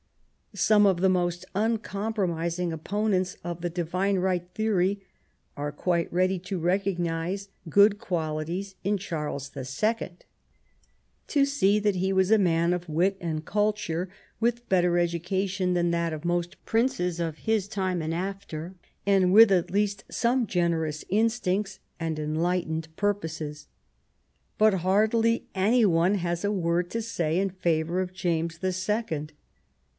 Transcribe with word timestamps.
Some 0.53 0.85
of 0.85 0.99
the 0.99 1.07
most 1.09 1.45
uncompromising 1.55 2.73
opponents 2.73 3.37
of 3.43 3.61
the 3.61 3.69
divine 3.69 4.17
right 4.17 4.43
theory 4.55 4.99
are 5.55 5.71
quite 5.71 6.11
ready 6.11 6.39
to 6.39 6.59
recognize 6.59 7.49
good 7.69 7.99
qualities 7.99 8.75
in 8.83 8.97
Charles 8.97 9.49
the 9.49 9.63
Second, 9.63 10.25
to 11.27 11.45
see 11.45 11.79
that 11.79 11.95
he 11.95 12.11
was 12.11 12.31
a 12.31 12.39
man 12.39 12.73
of 12.73 12.89
wit 12.89 13.15
and 13.21 13.45
culture, 13.45 14.09
with 14.41 14.67
better 14.67 14.97
education 14.97 15.73
than 15.73 15.91
that 15.91 16.11
of 16.13 16.25
most 16.25 16.57
princes 16.65 17.21
at 17.21 17.35
his 17.35 17.67
time 17.67 18.01
and 18.01 18.13
after, 18.13 18.73
and 19.05 19.31
with 19.31 19.51
at 19.51 19.71
least 19.71 20.03
some 20.09 20.47
generous 20.47 21.05
instincts 21.09 21.79
and 21.97 22.19
enlightened 22.19 22.93
purposes. 22.97 23.67
But 24.57 24.73
hardly 24.73 25.47
any 25.55 25.85
one 25.85 26.15
has 26.15 26.43
a 26.43 26.51
word 26.51 26.89
to 26.89 27.03
say 27.03 27.39
in 27.39 27.51
favor 27.51 28.01
of 28.01 28.13
James 28.13 28.57
the 28.57 28.73
Second. 28.73 29.31